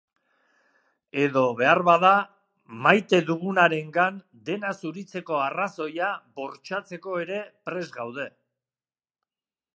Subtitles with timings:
[1.25, 2.13] Edo, beharbada,
[2.87, 4.17] maite dugunarengan
[4.49, 8.27] dena zuritzeko arrazoia bortxatzeko ere prest gaude.